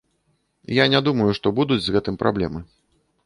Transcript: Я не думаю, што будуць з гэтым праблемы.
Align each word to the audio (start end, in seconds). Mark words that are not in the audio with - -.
Я 0.75 0.85
не 0.93 1.01
думаю, 1.09 1.27
што 1.39 1.47
будуць 1.59 1.79
з 1.87 1.93
гэтым 1.97 2.15
праблемы. 2.25 2.59